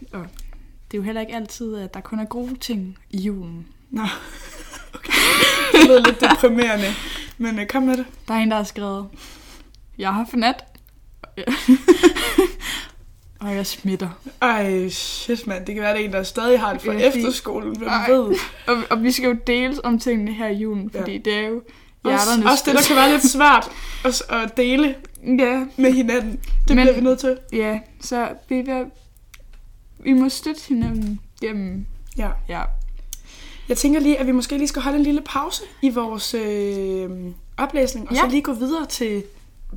[0.00, 3.66] Det er jo heller ikke altid, at der kun er gode ting i julen.
[3.90, 4.02] Nå,
[4.94, 5.12] okay.
[5.72, 6.94] Det lød lidt deprimerende,
[7.38, 8.06] men øh, kom med det.
[8.28, 9.08] Der er en, der har skrevet,
[9.98, 10.64] jeg har fornat.
[13.40, 14.08] Og jeg smitter.
[14.42, 17.08] Ej, shit mand, det kan være, det er en, der stadig har det fra Ja,
[17.08, 18.10] efterskolen, hvem Ej.
[18.10, 18.34] ved.
[18.66, 21.18] Og, og vi skal jo deles om tingene her i julen, fordi Ja.
[21.18, 21.64] det er jo Også,
[22.26, 23.68] hjerternes også det, der kan være lidt svært
[24.04, 24.94] at, at dele
[25.38, 26.38] Ja, med hinanden.
[26.68, 27.38] Det Men- bliver vi nødt til.
[27.52, 28.84] ja, så vi, vil,
[29.98, 31.86] vi må støtte hinanden gennem,
[32.18, 32.28] Ja.
[32.48, 32.62] ja.
[33.68, 37.10] Jeg tænker lige, at vi måske lige skal holde en lille pause i vores øh,
[37.56, 38.20] oplæsning, og ja.
[38.20, 39.22] så lige gå videre til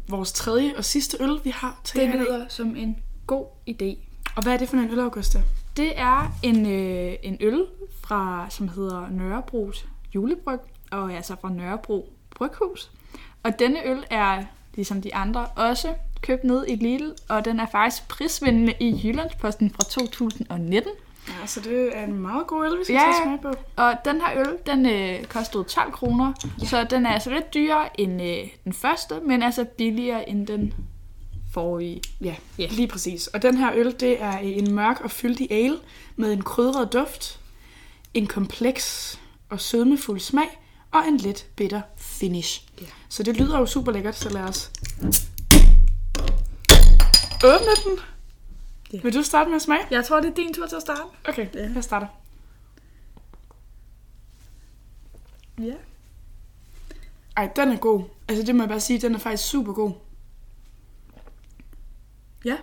[0.08, 2.98] vores tredje og sidste øl, vi har til Det lyder som en
[3.30, 3.98] god idé.
[4.36, 5.42] Og hvad er det for en øl, Augusta?
[5.78, 7.66] Det er en, øh, en øl,
[8.04, 10.60] fra, som hedder Nørrebros julebryg,
[10.92, 12.92] og altså fra Nørrebro Bryghus.
[13.44, 14.44] Og denne øl er,
[14.76, 15.88] ligesom de andre, også
[16.22, 20.92] købt ned i Lidl, og den er faktisk prisvindende i Jyllandsposten fra 2019.
[21.42, 23.00] Ja, så det er en meget god øl, vi skal Ja.
[23.00, 23.54] tage smag på.
[23.78, 26.66] Og den her øl, den øh, kostede 12 kroner, ja.
[26.66, 30.74] så den er altså lidt dyrere end øh, den første, men altså billigere end den
[31.54, 32.02] forrige.
[32.22, 32.68] Ja, Ja.
[32.72, 33.28] lige præcis.
[33.28, 35.80] Og den her øl, det er en mørk og fyldig ale
[36.16, 37.40] med en krydret duft,
[38.14, 40.60] en kompleks og sødmefuld smag
[40.92, 42.64] og en let bitter finish.
[42.82, 42.86] Ja.
[43.10, 44.72] Så det lyder jo super lækkert, så lad os
[47.44, 48.00] åbne den.
[48.94, 49.00] Ja.
[49.04, 49.82] Vil du starte med at smage?
[49.92, 51.02] Jeg tror, det er din tur til at starte.
[51.30, 51.70] Okay, Ja.
[51.76, 52.08] jeg starter.
[55.60, 55.74] Ja.
[57.38, 58.04] Ej, den er god.
[58.28, 59.92] Altså det må jeg bare sige, den er faktisk super god.
[62.46, 62.56] Ja,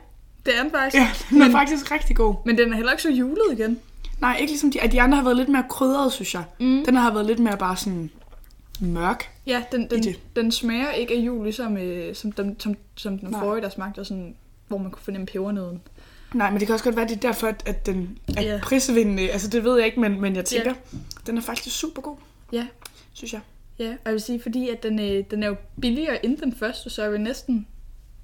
[0.46, 0.96] det er den faktisk.
[0.96, 2.34] Ja, den er Men- faktisk rigtig god.
[2.44, 3.80] Men den er heller ikke så julet igen.
[4.20, 6.44] Nej, ikke ligesom de, de andre har været lidt mere krydret, synes jeg.
[6.60, 6.82] Mm.
[6.84, 8.10] Den har været lidt mere bare sådan
[8.80, 9.30] mørk.
[9.46, 10.04] Ja, den, den,
[10.36, 13.40] den smager ikke af jul, ligesom øh, som, den, som, som den Nej.
[13.40, 14.34] forrige, der smagte sådan,
[14.68, 15.80] hvor man kunne fornemme pebernøden.
[16.34, 18.60] Nej, men det kan også godt være, det er derfor, at, at den er Ja.
[18.62, 19.30] prisvindende.
[19.30, 20.74] Altså, det ved jeg ikke, men, men jeg tænker,
[21.26, 22.16] den er faktisk super god,
[22.52, 22.66] Ja,
[23.12, 23.40] synes jeg.
[23.78, 23.88] ja.
[23.90, 26.90] Og jeg vil sige, fordi at den, øh, den er jo billigere end den første,
[26.90, 27.66] så jeg vil næsten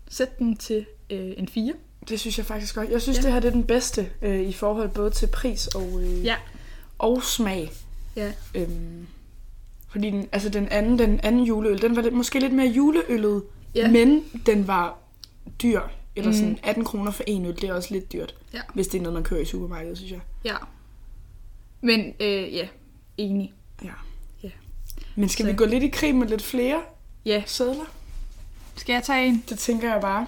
[0.09, 1.73] sætte den til øh, en 4.
[2.09, 2.91] Det synes jeg faktisk godt.
[2.91, 3.23] Jeg synes, Ja.
[3.23, 6.37] det her det er den bedste øh, i forhold både til pris og, øh, Ja.
[6.99, 7.71] og smag.
[8.17, 8.33] Ja.
[8.55, 9.07] Øhm,
[9.88, 13.43] fordi den, altså den anden, den anden juleøl, den var lidt, måske lidt mere juleøllet,
[13.75, 13.91] Ja.
[13.91, 14.99] men den var
[15.62, 15.81] dyr.
[16.17, 16.37] Eller Mm.
[16.37, 18.35] sådan 18 kroner for en øl, det er også lidt dyrt.
[18.55, 18.61] Ja.
[18.75, 20.21] Hvis det er noget, man kører i supermarkedet, synes jeg.
[20.45, 20.55] Ja.
[21.81, 22.69] Men øh, ja,
[23.17, 23.53] enig.
[23.85, 23.88] Ja.
[24.43, 24.51] Ja.
[25.17, 26.81] Men skal Så- vi gå lidt i krig med lidt flere
[27.25, 27.43] Ja.
[27.47, 27.85] sædler?
[28.77, 29.45] Skal jeg tage en?
[29.49, 30.27] Det tænker jeg bare.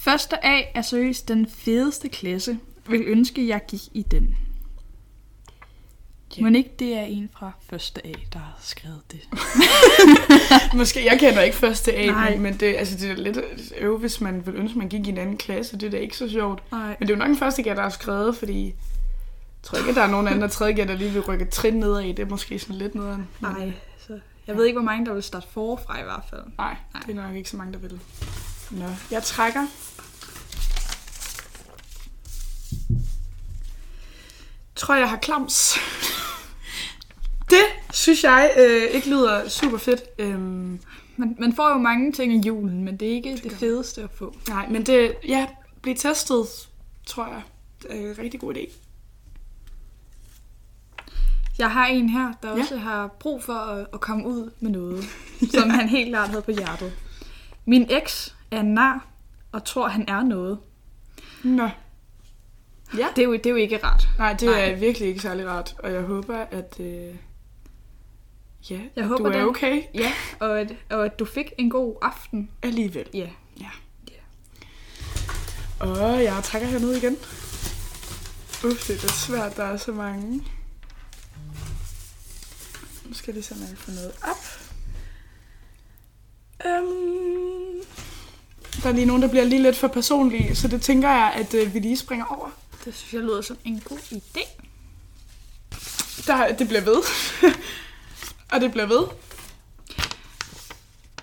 [0.00, 2.58] Første A er seriøst den fedeste klasse.
[2.88, 4.36] Vil ønske, jeg gik i den.
[6.36, 6.42] Ja.
[6.42, 9.28] Men ikke det er en fra første A, der har skrevet det.
[10.78, 12.36] Måske, jeg kender ikke første A, Nej.
[12.36, 13.38] men, det, altså, det er lidt
[13.78, 15.76] øv, hvis man vil ønske, man gik i en anden klasse.
[15.76, 16.62] Det er da ikke så sjovt.
[16.72, 16.96] Nej.
[16.98, 18.74] Men det er jo nok den første G, der har skrevet, fordi jeg
[19.62, 22.00] tror ikke, at der er nogen andre tredje G, der lige vil rykke trin nedad
[22.00, 22.08] i.
[22.08, 23.18] Det er måske sådan lidt noget.
[23.40, 23.72] Nej,
[24.06, 26.42] så jeg ved ikke, hvor mange der vil starte forfra i hvert fald.
[26.58, 27.02] Nej, Nej.
[27.06, 28.00] det er nok ikke så mange, der vil.
[28.70, 29.66] Nå, jeg trækker.
[34.80, 35.78] Tror jeg har klams.
[37.50, 40.02] det synes jeg øh, ikke lyder super fedt.
[40.18, 40.80] Øhm,
[41.16, 44.10] Man, man får jo mange ting i julen, men det er ikke det fedeste at
[44.14, 44.34] få.
[44.48, 45.46] nej, men det, ja,
[45.82, 46.46] blive testet,
[47.06, 47.42] tror jeg,
[47.88, 48.70] er en rigtig god idé.
[51.58, 52.60] Jeg har en her, der Ja.
[52.60, 55.04] også har brug for at, at komme ud med noget,
[55.54, 56.92] som han helt klart havde på hjertet.
[57.64, 59.06] Min eks er en nar
[59.52, 60.58] og tror, han er noget.
[61.44, 61.68] Nå.
[62.98, 63.06] Ja.
[63.16, 64.08] Det er jo, det er jo ikke rart.
[64.18, 64.60] Nej, det Nej.
[64.70, 66.76] er virkelig ikke særlig rart, og jeg håber, at...
[66.80, 67.14] Øh, ja,
[68.70, 71.70] Jeg at håber, du er den- okay Ja, og at, og at du fik en
[71.70, 72.50] god aften.
[72.62, 73.06] alligevel.
[73.14, 73.28] Ja.
[75.80, 77.16] Og jeg trækker herned igen.
[78.64, 80.44] Uff, det er lidt svært, der er så mange.
[83.04, 84.60] Nu skal jeg lige simpelthen få noget op.
[86.66, 87.82] Øhm,
[88.82, 91.54] der er lige nogen, der bliver lige lidt for personlige, så det tænker jeg, at
[91.54, 92.50] øh, vi lige springer over.
[92.84, 94.62] Det synes jeg lyder som en god idé.
[96.26, 97.02] Der, det bliver ved.
[98.52, 99.04] og det bliver ved.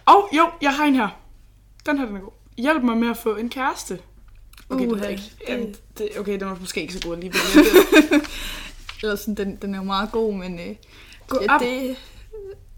[0.06, 1.10] Og jo, jeg har en her.
[1.86, 2.32] Den her, den er god.
[2.58, 4.00] Hjælp mig med at få en kæreste.
[4.70, 5.24] Okay, det, ved jeg Uha, ikke.
[5.48, 7.40] Jamen, det, okay, den var måske ikke så god alligevel.
[9.02, 10.76] Eller sådan, den, den er jo meget god, men øh,
[11.28, 11.62] Gå ja, op.
[11.62, 11.98] det,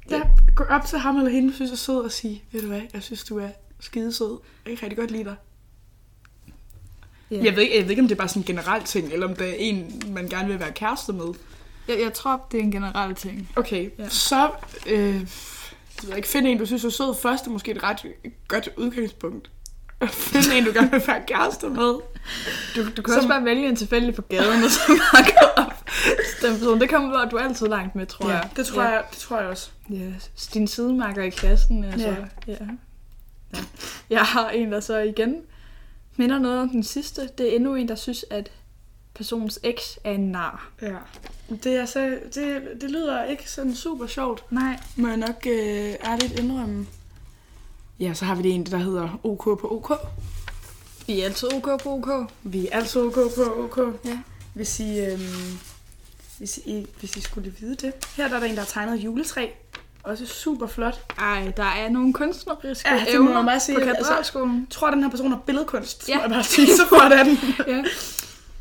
[0.09, 0.21] Ja,
[0.55, 2.81] gå op til ham eller hende, synes jeg er sød, og sige, ved du hvad,
[2.93, 4.39] jeg synes, du er skide sød.
[4.65, 5.35] Jeg kan rigtig godt lide dig.
[7.31, 7.43] Ja.
[7.43, 9.27] Jeg, ved ikke, jeg ved ikke, om det er bare sådan en generel ting, eller
[9.27, 11.25] om det er en, man gerne vil være kæreste med.
[11.87, 13.49] jeg, jeg tror, det er en generel ting.
[13.55, 14.03] Okay, Ja.
[14.03, 14.09] ja.
[14.09, 14.49] så
[14.87, 18.05] øh, jeg ved ikke, find en, du synes er sød først, er måske et ret
[18.47, 19.51] godt udgangspunkt.
[20.09, 21.77] Find en, du gerne vil være kæreste med.
[21.83, 22.01] Du,
[22.75, 25.89] du kan Som- også bare vælge en tilfældig på gaden, og så bare gå op.
[26.41, 28.49] Den person, det kommer du altid langt med, tror jeg.
[28.55, 28.87] det tror, ja.
[28.89, 29.69] jeg, det tror jeg også.
[29.89, 30.05] Ja,
[30.53, 31.83] din sidemarker i klassen.
[31.83, 32.07] Altså.
[32.07, 32.15] Ja.
[32.47, 32.53] ja.
[33.55, 33.59] ja.
[34.09, 35.35] Jeg har en, der så igen
[36.19, 37.29] minder noget om den sidste.
[37.37, 38.51] Det er endnu en, der synes, at
[39.13, 40.71] personens eks er en nar.
[40.81, 40.95] Ja.
[41.63, 44.79] Det, er så, det, det lyder ikke sådan super sjovt, Nej.
[44.95, 46.87] må jeg nok øh, ærligt indrømme.
[47.99, 49.91] Ja, så har vi det en, der hedder OK på OK.
[51.07, 52.31] Vi er altid ok på ok.
[52.43, 54.05] Vi er altså OK på OK.
[54.05, 54.19] Ja.
[54.53, 55.57] Hvis I, øhm,
[56.37, 57.93] hvis, I, hvis I skulle vide det.
[58.17, 59.47] Her der er der en, der har tegnet et juletræ.
[60.03, 60.99] Også super flot.
[61.19, 63.75] Ej, der er nogle kunstneriske Ja, det må evner man bare sige.
[63.75, 64.57] på Altså- katedralskolen.
[64.59, 66.09] Jeg tror, at den her person er billedkunst.
[66.09, 66.15] Ja.
[66.15, 67.37] må Jeg bare sige, så flot er den.
[67.67, 67.83] Ja.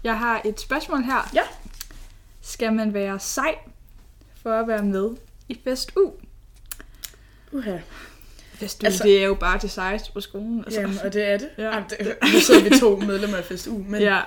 [0.04, 1.30] Jeg har et spørgsmål her.
[1.34, 1.42] Ja.
[2.42, 3.54] Skal man være sej
[4.42, 5.10] for at være med
[5.48, 6.10] i Fest U?
[7.52, 7.76] Uha.
[8.54, 10.64] Fest U, Altså- altså, det er jo bare det sejeste på skolen.
[10.66, 10.80] Altså.
[10.80, 11.48] Jamen, og det er det.
[11.58, 11.64] Ja.
[11.64, 14.20] Jamen, det nu sidder vi to medlemmer af FSU, men ja.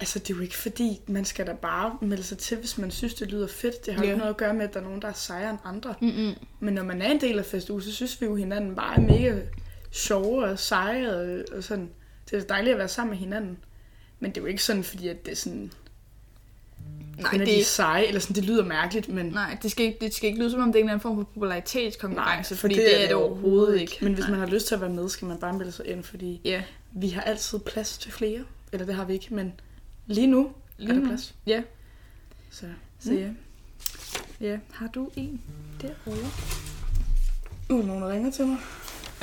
[0.00, 2.90] Altså, det er jo ikke fordi, man skal da bare melde sig til, hvis man
[2.90, 3.86] synes, det lyder fedt.
[3.86, 4.12] Det har jo Ja.
[4.12, 5.94] ikke noget at gøre med, at der er nogen, der er sejere end andre.
[6.00, 6.34] Mm-mm.
[6.60, 9.00] Men når man er en del af FSU, så synes vi jo hinanden bare er
[9.00, 9.40] mega
[9.90, 11.90] sjove og seje og, og sådan.
[12.30, 13.58] Det er dejligt at være sammen med hinanden.
[14.20, 15.72] Men det er jo ikke sådan, fordi at det er sådan...
[17.18, 19.26] Nej, kun er det, de seje, eller sådan, det lyder mærkeligt, men...
[19.26, 21.02] nej det, skal ikke, det skal ikke lyde som om, det er en eller anden
[21.02, 23.98] form for popularitetskonkurrence, for fordi det, det er det overhovedet ikke.
[24.00, 24.30] Men hvis Nej.
[24.30, 26.62] man har lyst til at være med, skal man bare melde sig ind, fordi Ja,
[26.92, 28.44] vi har altid plads til flere.
[28.72, 29.52] Eller det har vi ikke, men
[30.06, 31.06] lige nu Lige er der nu.
[31.06, 31.34] plads.
[31.46, 31.62] ja.
[32.50, 32.66] Så.
[33.00, 33.28] Så ja.
[34.40, 35.40] Ja, har du en
[35.82, 36.28] derovre?
[37.70, 38.58] Uh, nogen ringer til mig.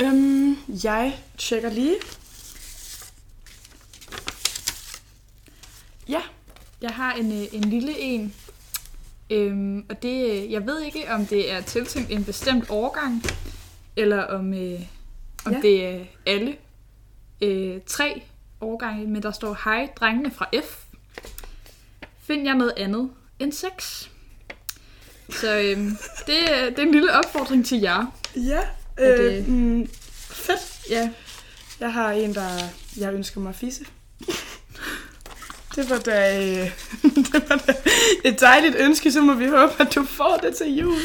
[0.02, 1.96] Øhm, jeg tjekker lige.
[6.10, 6.22] Ja,
[6.82, 8.34] Jeg har en, øh, en lille en,
[9.30, 13.24] øhm, og det, øh, jeg ved ikke, om det er tiltænkt en bestemt årgang,
[13.96, 14.80] eller om, øh,
[15.46, 15.62] om ja.
[15.62, 16.56] det er alle
[17.42, 18.24] øh, tre
[18.64, 20.78] årgange, men der står, hej drengene fra F.
[22.28, 24.08] Find jeg noget andet end sex?
[25.30, 25.98] Så øhm,
[26.28, 28.06] det, er- det er en lille opfordring til jer.
[28.36, 28.60] ja.
[29.00, 29.88] Øh, det- mm,
[30.30, 30.90] fedt.
[30.90, 31.10] Ja,
[31.80, 32.50] Jeg har en, der
[32.98, 33.86] jeg ønsker mig fisse.
[35.76, 36.72] Det var da, øh,
[37.34, 37.74] det var da
[38.26, 40.96] et dejligt ønske, så må vi håbe, at du får det til jul.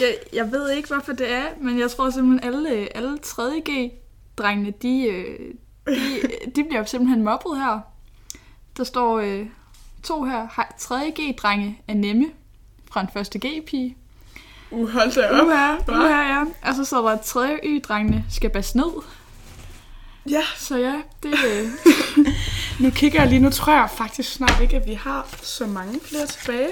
[0.00, 5.02] jeg, jeg ved ikke, hvorfor det er, men jeg tror simpelthen, alle, alle 3G-drengene, de,
[5.06, 5.54] øh,
[5.86, 6.20] de,
[6.56, 7.80] de bliver simpelthen mobbet her.
[8.76, 9.46] Der står øh,
[10.02, 10.48] to her.
[10.56, 12.26] Hej, 3G-drenge er nemme
[12.92, 13.96] fra en første G-pige.
[14.70, 15.46] Uh, hold da op.
[15.46, 16.44] Uha, uha, ja.
[16.62, 19.02] Og så står der, at 3Y-drengene skal bas ned.
[20.30, 21.68] Ja, Så ja, det øh,
[22.82, 23.40] nu kigger jeg lige.
[23.40, 26.68] Nu tror jeg faktisk snart ikke, at vi har så mange flere tilbage.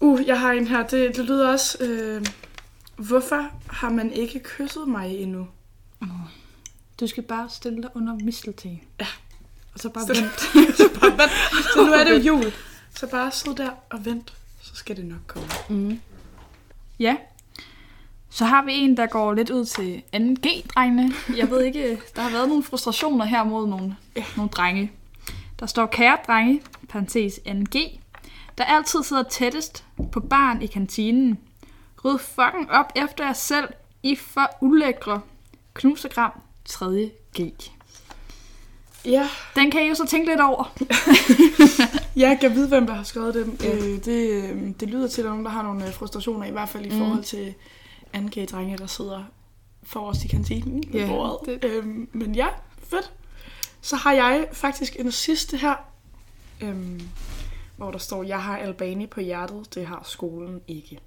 [0.00, 0.86] Uh, jeg har en her.
[0.86, 1.84] Det, det lyder også...
[1.84, 2.26] Øh,
[2.96, 5.46] hvorfor har man ikke kysset mig endnu?
[7.00, 8.80] Du skal bare stille dig under mistelten.
[9.00, 9.06] Ja.
[9.74, 10.40] Og så bare Stille- vent.
[10.76, 11.30] så, bare, vent.
[11.74, 12.52] så nu er det jo jul.
[12.94, 14.32] Så bare sid der og vent.
[14.60, 15.48] Så skal det nok komme.
[15.68, 16.00] Mm.
[16.98, 17.16] Ja.
[18.30, 21.14] Så har vi en, der går lidt ud til 2G-drengene.
[21.36, 24.24] Jeg ved ikke, der har været nogle frustrationer her mod nogle, ja.
[24.36, 24.92] nogle drenge.
[25.60, 27.98] Der står kære drenge, parentes 2G,
[28.58, 31.38] der altid sidder tættest på barn i kantinen.
[32.04, 33.68] Ryd fucking op efter jer selv.
[34.02, 35.20] I for ulækre.
[35.74, 36.32] Knusegram
[36.70, 37.70] 3G.
[39.04, 40.72] Ja, Den kan I jo så tænke lidt over.
[42.16, 43.58] jeg kan vide, hvem der har skrevet dem.
[43.62, 43.74] Ja.
[43.76, 46.46] Øh, det, øh, det lyder til, at der er nogen, der har nogle øh, frustrationer,
[46.46, 46.98] i hvert fald i Mm.
[46.98, 47.54] forhold til
[48.12, 49.22] angav-drenge, der sidder
[49.82, 51.64] forrest i kantinen Ja, bordet.
[51.64, 52.46] Øhm, men ja,
[52.82, 53.12] fedt.
[53.80, 55.74] Så har jeg faktisk en sidste her,
[56.60, 57.00] øhm,
[57.76, 60.98] hvor der står, jeg har Albani på hjertet, det har skolen ikke.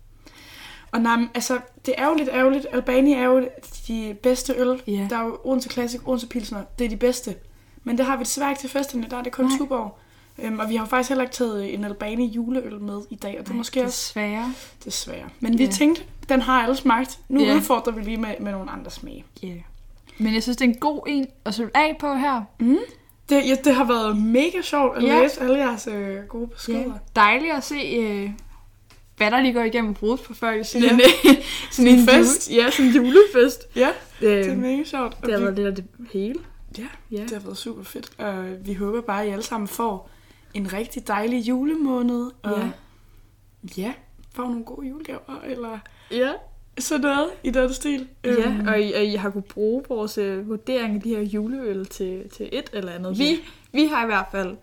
[0.91, 2.67] Og nej, altså, det er jo lidt ærgerligt.
[2.71, 3.47] Albani er jo
[3.87, 4.81] de bedste øl.
[4.87, 5.07] Ja.
[5.09, 7.35] Der er jo Odense Classic, Odense Pilsner, det er de bedste.
[7.83, 9.57] Men det har vi desværre ikke til festerne, der er det kun Nej.
[9.57, 9.97] Tuborg.
[10.39, 13.35] Øhm, og vi har jo faktisk heller ikke taget en Albani juleøl med i dag,
[13.39, 14.53] og det er måske også desværre.
[14.85, 15.29] desværre.
[15.39, 15.69] Men vi Ja.
[15.71, 17.19] tænkte, den har alle smagt.
[17.29, 17.55] Nu Ja.
[17.55, 19.25] udfordrer vi lige med, med nogle andre smage.
[19.43, 19.57] Yeah.
[20.17, 22.41] Men jeg synes, det er en god en at slutte af på her.
[23.29, 25.21] Det, ja, det har været mega sjovt at Ja.
[25.21, 26.79] læse alle jeres øh, gode beskeder.
[26.79, 26.91] Ja.
[27.15, 28.29] Dejligt at se, øh,
[29.29, 30.65] der lige går igennem hovedet på folk.
[30.71, 30.93] Sådan Ja.
[30.93, 31.35] en, øh,
[31.71, 32.49] sådan en fest.
[32.51, 33.67] Jule, ja, sådan en julefest.
[33.75, 35.17] Ja, det er mega sjovt.
[35.25, 36.35] Det har vi- været lidt af det hele.
[36.77, 37.21] Ja, Ja.
[37.21, 38.11] det har været super fedt.
[38.19, 40.09] Og vi håber bare, at I alle sammen får
[40.53, 42.31] en rigtig dejlig julemåned.
[42.41, 42.69] Og Ja.
[43.81, 43.93] ja,
[44.35, 45.79] får nogle gode julegaver, eller
[46.11, 46.31] Ja.
[46.79, 48.07] sådan noget i den stil.
[48.23, 51.21] Ja, Øhm, og I, og I har kunne bruge vores øh, vurdering af de her
[51.21, 53.19] juleøl til, til et eller andet.
[53.19, 53.39] Vi,
[53.71, 54.57] vi har i hvert fald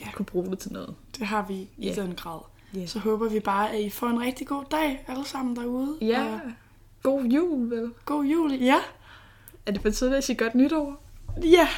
[0.00, 0.06] Ja.
[0.14, 0.94] kunne bruge det til noget.
[1.18, 2.02] det har vi i Ja.
[2.02, 2.40] den grad.
[2.74, 2.86] Ja.
[2.86, 5.96] Så håber vi bare, at I får en rigtig god dag, alle sammen derude.
[6.00, 6.40] Ja, Og
[7.02, 7.90] god jul vel.
[8.04, 8.52] god jul.
[8.52, 8.76] Ja.
[9.66, 11.02] Er det på tide at sige godt nytår?
[11.42, 11.68] Ja.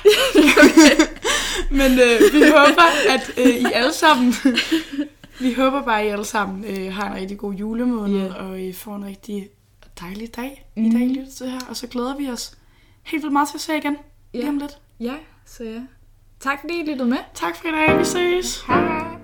[1.70, 4.34] Men øh, vi håber, at øh, I alle sammen...
[5.40, 8.34] vi håber bare, at I alle sammen øh, har en rigtig god julemåned, Ja.
[8.34, 9.48] og I får en rigtig
[10.00, 10.84] dejlig dag, mm.
[10.84, 11.60] i dag lytte til her.
[11.68, 12.58] Og så glæder vi os
[13.02, 13.96] helt vildt meget til at se igen
[14.32, 14.48] lige Ja.
[14.48, 14.78] om lidt.
[15.00, 15.14] Ja,
[15.46, 15.80] så ja.
[16.40, 17.18] Tak fordi I lyttede med.
[17.34, 17.98] Tak for i dag.
[17.98, 18.60] Vi ses.
[18.66, 19.23] Hej.